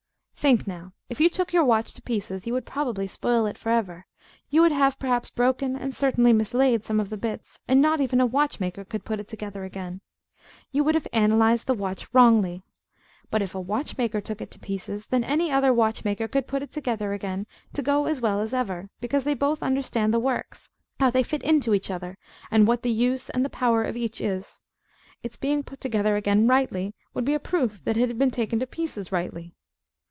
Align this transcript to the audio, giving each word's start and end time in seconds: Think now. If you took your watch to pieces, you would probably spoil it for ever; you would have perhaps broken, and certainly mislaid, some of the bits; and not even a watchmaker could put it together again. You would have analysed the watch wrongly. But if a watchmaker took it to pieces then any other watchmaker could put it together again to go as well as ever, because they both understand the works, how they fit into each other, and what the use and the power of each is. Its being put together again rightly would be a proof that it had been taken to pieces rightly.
Think 0.41 0.65
now. 0.65 0.93
If 1.07 1.19
you 1.21 1.29
took 1.29 1.53
your 1.53 1.63
watch 1.65 1.93
to 1.93 2.01
pieces, 2.01 2.47
you 2.47 2.53
would 2.53 2.65
probably 2.65 3.05
spoil 3.05 3.45
it 3.45 3.59
for 3.59 3.69
ever; 3.69 4.07
you 4.49 4.63
would 4.63 4.71
have 4.71 4.97
perhaps 4.97 5.29
broken, 5.29 5.75
and 5.75 5.93
certainly 5.93 6.33
mislaid, 6.33 6.83
some 6.83 6.99
of 6.99 7.11
the 7.11 7.15
bits; 7.17 7.59
and 7.67 7.79
not 7.79 8.01
even 8.01 8.19
a 8.19 8.25
watchmaker 8.25 8.83
could 8.83 9.05
put 9.05 9.19
it 9.19 9.27
together 9.27 9.65
again. 9.65 10.01
You 10.71 10.83
would 10.83 10.95
have 10.95 11.07
analysed 11.13 11.67
the 11.67 11.75
watch 11.75 12.11
wrongly. 12.11 12.63
But 13.29 13.43
if 13.43 13.53
a 13.53 13.61
watchmaker 13.61 14.19
took 14.19 14.41
it 14.41 14.49
to 14.49 14.57
pieces 14.57 15.05
then 15.09 15.23
any 15.23 15.51
other 15.51 15.71
watchmaker 15.71 16.27
could 16.27 16.47
put 16.47 16.63
it 16.63 16.71
together 16.71 17.13
again 17.13 17.45
to 17.73 17.83
go 17.83 18.07
as 18.07 18.19
well 18.19 18.39
as 18.41 18.51
ever, 18.51 18.89
because 18.99 19.25
they 19.25 19.35
both 19.35 19.61
understand 19.61 20.11
the 20.11 20.19
works, 20.19 20.69
how 20.99 21.11
they 21.11 21.21
fit 21.21 21.43
into 21.43 21.71
each 21.75 21.91
other, 21.91 22.17
and 22.49 22.65
what 22.67 22.81
the 22.81 22.89
use 22.91 23.29
and 23.29 23.45
the 23.45 23.49
power 23.51 23.83
of 23.83 23.95
each 23.95 24.19
is. 24.19 24.59
Its 25.21 25.37
being 25.37 25.61
put 25.61 25.79
together 25.79 26.15
again 26.15 26.47
rightly 26.47 26.95
would 27.13 27.25
be 27.25 27.35
a 27.35 27.39
proof 27.39 27.83
that 27.83 27.95
it 27.95 28.07
had 28.07 28.17
been 28.17 28.31
taken 28.31 28.57
to 28.57 28.65
pieces 28.65 29.11
rightly. 29.11 29.53